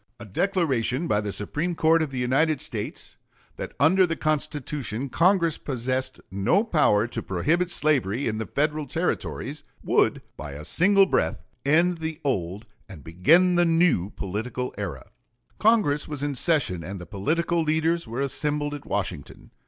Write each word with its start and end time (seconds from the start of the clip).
A 0.19 0.25
declaration 0.25 1.07
by 1.07 1.21
the 1.21 1.31
Supreme 1.31 1.75
Court 1.75 2.01
of 2.01 2.09
the 2.09 2.17
United 2.17 2.59
States 2.59 3.17
that 3.57 3.75
under 3.79 4.07
the 4.07 4.15
Constitution 4.15 5.09
Congress 5.09 5.59
possessed 5.59 6.19
no 6.31 6.63
power 6.63 7.05
to 7.05 7.21
prohibit 7.21 7.69
slavery 7.69 8.27
in 8.27 8.39
the 8.39 8.47
Federal 8.47 8.87
Territories 8.87 9.61
would 9.83 10.23
by 10.37 10.53
a 10.53 10.65
single 10.65 11.05
breath 11.05 11.43
end 11.63 11.99
the 11.99 12.19
old 12.23 12.65
and 12.89 13.03
begin 13.03 13.59
a 13.59 13.63
new 13.63 14.09
political 14.09 14.73
era. 14.75 15.05
Congress 15.59 16.07
was 16.07 16.23
in 16.23 16.33
session 16.33 16.83
and 16.83 16.99
the 16.99 17.05
political 17.05 17.61
leaders 17.61 18.07
were 18.07 18.21
assembled 18.21 18.73
at 18.73 18.87
Washington. 18.87 19.51